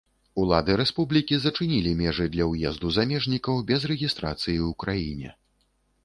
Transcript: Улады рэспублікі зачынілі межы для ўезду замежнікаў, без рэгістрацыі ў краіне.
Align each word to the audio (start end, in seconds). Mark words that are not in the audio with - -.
Улады 0.41 0.75
рэспублікі 0.79 1.35
зачынілі 1.41 1.91
межы 1.99 2.25
для 2.35 2.47
ўезду 2.51 2.89
замежнікаў, 2.95 3.59
без 3.73 3.81
рэгістрацыі 3.91 4.55
ў 4.67 4.71
краіне. 4.85 5.29